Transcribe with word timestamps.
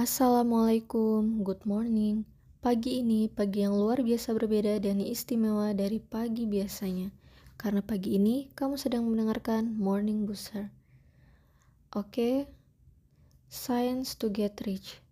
Assalamualaikum, 0.00 1.44
good 1.44 1.60
morning. 1.68 2.24
Pagi 2.64 3.04
ini 3.04 3.28
pagi 3.28 3.68
yang 3.68 3.76
luar 3.76 4.00
biasa 4.00 4.32
berbeda 4.32 4.80
dan 4.80 4.96
istimewa 4.96 5.76
dari 5.76 6.00
pagi 6.00 6.48
biasanya. 6.48 7.12
Karena 7.60 7.84
pagi 7.84 8.16
ini 8.16 8.48
kamu 8.56 8.80
sedang 8.80 9.04
mendengarkan 9.04 9.76
Morning 9.76 10.24
Booster. 10.24 10.72
Oke, 11.92 12.48
Science 13.52 14.16
to 14.16 14.32
Get 14.32 14.64
Rich. 14.64 15.04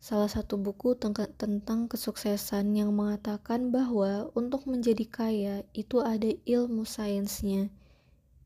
Salah 0.00 0.32
satu 0.32 0.56
buku 0.56 0.96
tentang 1.36 1.84
kesuksesan 1.84 2.72
yang 2.72 2.96
mengatakan 2.96 3.68
bahwa 3.68 4.32
untuk 4.32 4.64
menjadi 4.64 5.04
kaya 5.04 5.56
itu 5.76 6.00
ada 6.00 6.32
ilmu 6.48 6.88
sainsnya. 6.88 7.68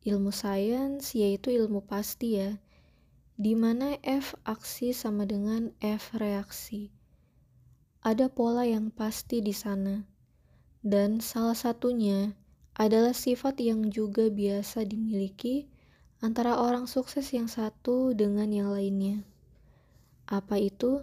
Ilmu 0.02 0.34
sains 0.34 1.14
yaitu 1.14 1.54
ilmu 1.54 1.86
pasti 1.86 2.42
ya 2.42 2.58
di 3.34 3.58
mana 3.58 3.98
F 4.06 4.38
aksi 4.46 4.94
sama 4.94 5.26
dengan 5.26 5.74
F 5.82 6.14
reaksi. 6.14 6.94
Ada 8.04 8.30
pola 8.30 8.62
yang 8.62 8.94
pasti 8.94 9.42
di 9.42 9.50
sana, 9.50 10.06
dan 10.86 11.18
salah 11.18 11.58
satunya 11.58 12.38
adalah 12.78 13.10
sifat 13.10 13.58
yang 13.58 13.90
juga 13.90 14.30
biasa 14.30 14.86
dimiliki 14.86 15.66
antara 16.22 16.62
orang 16.62 16.86
sukses 16.86 17.26
yang 17.34 17.50
satu 17.50 18.14
dengan 18.14 18.50
yang 18.54 18.70
lainnya. 18.70 19.26
Apa 20.30 20.56
itu? 20.62 21.02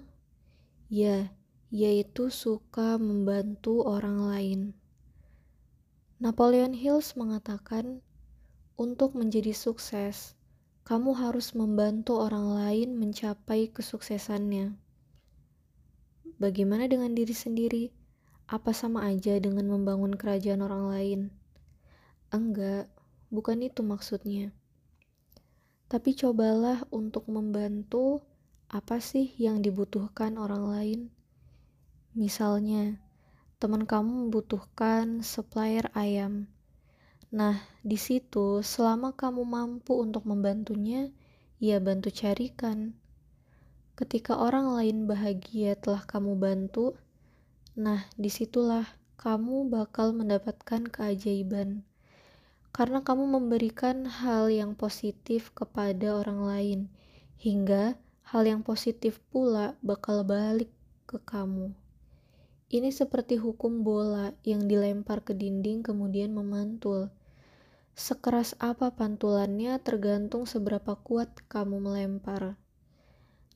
Ya, 0.88 1.36
yaitu 1.68 2.32
suka 2.32 3.00
membantu 3.00 3.84
orang 3.84 4.18
lain. 4.28 4.62
Napoleon 6.22 6.76
Hills 6.78 7.18
mengatakan, 7.18 8.04
untuk 8.78 9.18
menjadi 9.18 9.56
sukses, 9.58 10.38
kamu 10.92 11.16
harus 11.16 11.56
membantu 11.56 12.20
orang 12.20 12.52
lain 12.52 13.00
mencapai 13.00 13.72
kesuksesannya. 13.72 14.76
Bagaimana 16.36 16.92
dengan 16.92 17.16
diri 17.16 17.32
sendiri? 17.32 17.96
Apa 18.52 18.76
sama 18.76 19.08
aja 19.08 19.40
dengan 19.40 19.72
membangun 19.72 20.12
kerajaan 20.20 20.60
orang 20.60 20.92
lain? 20.92 21.20
Enggak, 22.28 22.92
bukan 23.32 23.64
itu 23.64 23.88
maksudnya. 23.88 24.52
Tapi 25.88 26.12
cobalah 26.12 26.84
untuk 26.92 27.24
membantu 27.32 28.20
apa 28.68 29.00
sih 29.00 29.32
yang 29.40 29.64
dibutuhkan 29.64 30.36
orang 30.36 30.68
lain. 30.68 31.00
Misalnya, 32.20 33.00
teman 33.64 33.88
kamu 33.88 34.28
membutuhkan 34.28 35.24
supplier 35.24 35.88
ayam 35.96 36.52
Nah, 37.32 37.64
di 37.80 37.96
situ 37.96 38.60
selama 38.60 39.16
kamu 39.16 39.48
mampu 39.48 39.96
untuk 39.96 40.28
membantunya, 40.28 41.16
ya 41.64 41.80
bantu 41.80 42.12
carikan. 42.12 42.92
Ketika 43.96 44.36
orang 44.36 44.76
lain 44.76 45.08
bahagia 45.08 45.80
telah 45.80 46.04
kamu 46.04 46.36
bantu, 46.36 47.00
nah 47.72 48.04
di 48.20 48.28
situlah 48.28 48.84
kamu 49.16 49.72
bakal 49.72 50.12
mendapatkan 50.12 50.92
keajaiban. 50.92 51.88
Karena 52.76 53.00
kamu 53.00 53.40
memberikan 53.40 54.04
hal 54.12 54.52
yang 54.52 54.76
positif 54.76 55.56
kepada 55.56 56.20
orang 56.20 56.44
lain, 56.44 56.80
hingga 57.40 57.96
hal 58.28 58.44
yang 58.44 58.60
positif 58.60 59.24
pula 59.32 59.80
bakal 59.80 60.28
balik 60.28 60.72
ke 61.08 61.16
kamu. 61.24 61.72
Ini 62.68 62.92
seperti 62.92 63.40
hukum 63.40 63.88
bola 63.88 64.36
yang 64.44 64.68
dilempar 64.68 65.24
ke 65.24 65.32
dinding 65.32 65.80
kemudian 65.80 66.36
memantul 66.36 67.08
Sekeras 67.92 68.56
apa 68.64 68.96
pantulannya 68.96 69.76
tergantung 69.84 70.48
seberapa 70.48 70.96
kuat 70.96 71.44
kamu 71.52 71.84
melempar. 71.84 72.56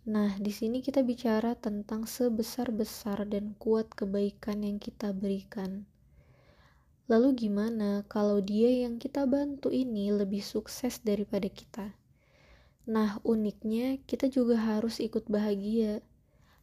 Nah, 0.05 0.37
di 0.37 0.53
sini 0.53 0.85
kita 0.85 1.01
bicara 1.01 1.57
tentang 1.57 2.05
sebesar-besar 2.05 3.25
dan 3.25 3.57
kuat 3.57 3.89
kebaikan 3.95 4.61
yang 4.61 4.77
kita 4.77 5.15
berikan. 5.15 5.89
Lalu 7.09 7.47
gimana 7.47 8.03
kalau 8.05 8.37
dia 8.41 8.69
yang 8.85 8.99
kita 9.01 9.23
bantu 9.29 9.73
ini 9.73 10.13
lebih 10.13 10.41
sukses 10.41 11.01
daripada 11.01 11.49
kita? 11.49 11.93
Nah, 12.85 13.17
uniknya 13.25 13.97
kita 14.05 14.29
juga 14.29 14.61
harus 14.61 15.01
ikut 15.01 15.25
bahagia. 15.25 16.05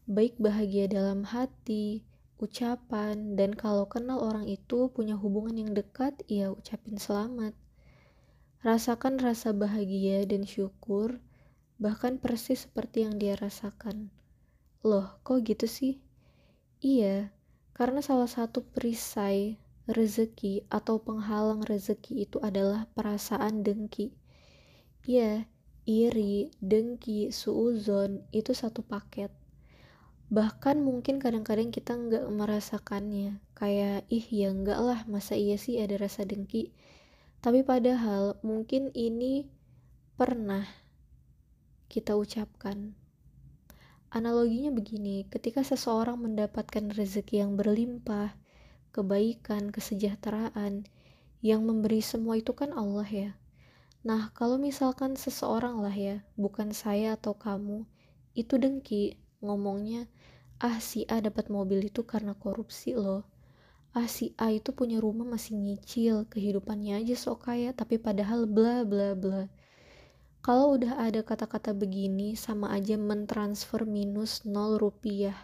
Baik 0.07 0.39
bahagia 0.39 0.87
dalam 0.87 1.27
hati, 1.27 2.07
ucapan, 2.39 3.39
dan 3.39 3.55
kalau 3.55 3.87
kenal 3.87 4.23
orang 4.23 4.47
itu 4.51 4.91
punya 4.91 5.15
hubungan 5.15 5.55
yang 5.67 5.71
dekat, 5.75 6.15
ya 6.27 6.51
ucapin 6.55 6.99
selamat. 6.99 7.62
Rasakan 8.63 9.19
rasa 9.19 9.51
bahagia 9.51 10.23
dan 10.23 10.47
syukur, 10.47 11.19
bahkan 11.83 12.23
persis 12.23 12.63
seperti 12.71 13.03
yang 13.03 13.19
dia 13.19 13.35
rasakan. 13.35 14.15
Loh, 14.87 15.19
kok 15.27 15.43
gitu 15.43 15.67
sih? 15.67 15.99
Iya, 16.79 17.35
karena 17.75 17.99
salah 18.07 18.31
satu 18.31 18.63
perisai 18.63 19.59
rezeki 19.91 20.71
atau 20.71 21.03
penghalang 21.03 21.67
rezeki 21.67 22.23
itu 22.23 22.39
adalah 22.39 22.87
perasaan 22.95 23.67
dengki. 23.67 24.15
Iya, 25.11 25.51
iri, 25.83 26.55
dengki, 26.63 27.35
suuzon 27.35 28.23
itu 28.31 28.55
satu 28.55 28.87
paket. 28.87 29.35
Bahkan 30.31 30.79
mungkin 30.79 31.19
kadang-kadang 31.19 31.75
kita 31.75 31.99
nggak 31.99 32.31
merasakannya. 32.31 33.43
Kayak, 33.59 34.07
ih 34.07 34.23
ya 34.31 34.55
enggak 34.55 34.79
lah, 34.79 35.03
masa 35.11 35.35
iya 35.35 35.59
sih 35.59 35.83
ada 35.83 35.99
rasa 35.99 36.23
dengki 36.23 36.71
tapi 37.43 37.67
padahal 37.67 38.39
mungkin 38.47 38.95
ini 38.95 39.51
pernah 40.15 40.63
kita 41.91 42.15
ucapkan. 42.15 42.95
Analoginya 44.15 44.71
begini, 44.71 45.27
ketika 45.27 45.67
seseorang 45.67 46.23
mendapatkan 46.23 46.95
rezeki 46.95 47.43
yang 47.43 47.59
berlimpah, 47.59 48.39
kebaikan, 48.95 49.75
kesejahteraan, 49.75 50.87
yang 51.43 51.67
memberi 51.67 51.99
semua 51.99 52.39
itu 52.39 52.55
kan 52.55 52.71
Allah 52.71 53.09
ya. 53.11 53.31
Nah, 54.07 54.31
kalau 54.39 54.63
misalkan 54.63 55.19
seseorang 55.19 55.83
lah 55.83 55.97
ya, 55.97 56.23
bukan 56.39 56.71
saya 56.71 57.19
atau 57.19 57.35
kamu, 57.35 57.83
itu 58.39 58.55
dengki, 58.55 59.19
ngomongnya, 59.43 60.07
ah 60.63 60.79
si 60.79 61.03
A 61.11 61.19
dapat 61.19 61.51
mobil 61.51 61.91
itu 61.91 62.07
karena 62.07 62.39
korupsi 62.39 62.95
loh 62.95 63.32
ah 63.93 64.09
si 64.09 64.33
A 64.41 64.49
itu 64.53 64.73
punya 64.73 64.99
rumah 64.99 65.29
masih 65.29 65.57
nyicil, 65.57 66.25
kehidupannya 66.29 67.01
aja 67.05 67.15
sok 67.17 67.49
kaya, 67.49 67.77
tapi 67.77 68.01
padahal 68.01 68.49
bla 68.49 68.85
bla 68.89 69.13
bla. 69.13 69.53
Kalau 70.43 70.75
udah 70.75 70.99
ada 70.99 71.23
kata-kata 71.23 71.71
begini, 71.71 72.35
sama 72.35 72.75
aja 72.75 72.99
mentransfer 72.99 73.87
minus 73.87 74.43
0 74.43 74.81
rupiah. 74.81 75.37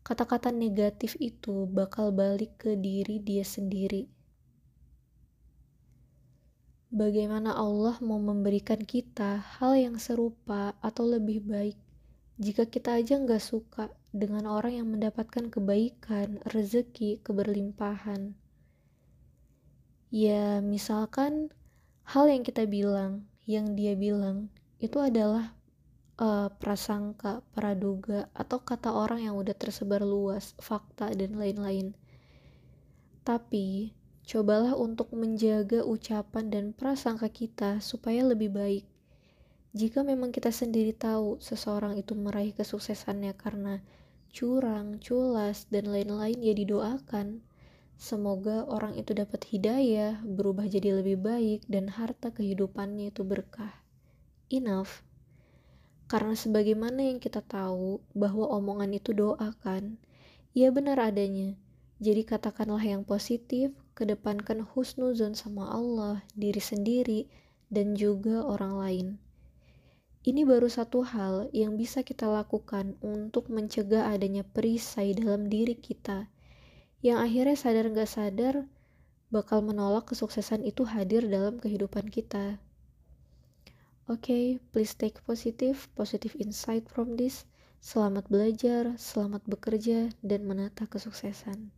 Kata-kata 0.00 0.54
negatif 0.54 1.18
itu 1.18 1.66
bakal 1.68 2.14
balik 2.14 2.56
ke 2.56 2.78
diri 2.78 3.20
dia 3.20 3.42
sendiri. 3.42 4.08
Bagaimana 6.88 7.52
Allah 7.52 7.98
mau 8.00 8.16
memberikan 8.16 8.80
kita 8.80 9.42
hal 9.58 9.76
yang 9.76 10.00
serupa 10.00 10.78
atau 10.80 11.04
lebih 11.04 11.44
baik 11.44 11.76
jika 12.36 12.68
kita 12.68 13.00
aja 13.00 13.16
nggak 13.16 13.40
suka 13.40 13.88
dengan 14.16 14.48
orang 14.48 14.80
yang 14.80 14.88
mendapatkan 14.88 15.52
kebaikan, 15.52 16.40
rezeki, 16.48 17.20
keberlimpahan. 17.20 18.32
Ya, 20.08 20.64
misalkan 20.64 21.52
hal 22.08 22.32
yang 22.32 22.40
kita 22.40 22.64
bilang, 22.64 23.28
yang 23.44 23.76
dia 23.76 23.92
bilang, 23.92 24.48
itu 24.80 24.96
adalah 24.96 25.52
uh, 26.16 26.48
prasangka, 26.48 27.44
praduga, 27.52 28.28
atau 28.32 28.64
kata 28.64 28.92
orang 28.92 29.28
yang 29.28 29.36
udah 29.36 29.52
tersebar 29.52 30.00
luas, 30.00 30.56
fakta, 30.58 31.12
dan 31.12 31.36
lain-lain. 31.36 31.92
Tapi, 33.26 33.92
cobalah 34.26 34.74
untuk 34.74 35.14
menjaga 35.14 35.86
ucapan 35.86 36.50
dan 36.50 36.64
prasangka 36.74 37.30
kita 37.30 37.78
supaya 37.78 38.26
lebih 38.26 38.50
baik. 38.50 38.84
Jika 39.76 40.00
memang 40.02 40.32
kita 40.32 40.48
sendiri 40.48 40.96
tahu 40.96 41.36
seseorang 41.36 42.00
itu 42.00 42.16
meraih 42.16 42.56
kesuksesannya 42.56 43.36
karena 43.36 43.84
curang, 44.36 45.00
culas, 45.00 45.64
dan 45.72 45.88
lain-lain 45.88 46.36
ya 46.44 46.52
didoakan. 46.52 47.40
Semoga 47.96 48.68
orang 48.68 48.92
itu 49.00 49.16
dapat 49.16 49.48
hidayah, 49.48 50.20
berubah 50.20 50.68
jadi 50.68 51.00
lebih 51.00 51.24
baik, 51.24 51.64
dan 51.64 51.88
harta 51.88 52.28
kehidupannya 52.28 53.08
itu 53.08 53.24
berkah. 53.24 53.72
Enough. 54.52 55.00
Karena 56.04 56.36
sebagaimana 56.36 57.00
yang 57.08 57.16
kita 57.16 57.40
tahu 57.40 58.04
bahwa 58.12 58.44
omongan 58.52 58.92
itu 58.92 59.16
doakan, 59.16 59.96
ia 60.52 60.68
benar 60.68 61.00
adanya. 61.00 61.56
Jadi 61.96 62.28
katakanlah 62.28 62.84
yang 62.84 63.08
positif, 63.08 63.72
kedepankan 63.96 64.60
husnuzon 64.60 65.32
sama 65.32 65.72
Allah, 65.72 66.20
diri 66.36 66.60
sendiri, 66.60 67.24
dan 67.72 67.96
juga 67.96 68.44
orang 68.44 68.74
lain. 68.76 69.06
Ini 70.26 70.42
baru 70.42 70.66
satu 70.66 71.06
hal 71.06 71.54
yang 71.54 71.78
bisa 71.78 72.02
kita 72.02 72.26
lakukan 72.26 72.98
untuk 72.98 73.46
mencegah 73.46 74.10
adanya 74.10 74.42
perisai 74.42 75.14
dalam 75.14 75.46
diri 75.46 75.78
kita, 75.78 76.26
yang 76.98 77.22
akhirnya 77.22 77.54
sadar 77.54 77.86
gak 77.94 78.10
sadar 78.10 78.54
bakal 79.30 79.62
menolak 79.62 80.10
kesuksesan 80.10 80.66
itu 80.66 80.82
hadir 80.82 81.22
dalam 81.30 81.62
kehidupan 81.62 82.10
kita. 82.10 82.58
Oke, 84.10 84.18
okay, 84.18 84.44
please 84.74 84.98
take 84.98 85.22
positive, 85.22 85.86
positive 85.94 86.34
insight 86.42 86.90
from 86.90 87.14
this. 87.14 87.46
Selamat 87.78 88.26
belajar, 88.26 88.98
selamat 88.98 89.46
bekerja, 89.46 90.10
dan 90.26 90.42
menata 90.42 90.90
kesuksesan. 90.90 91.70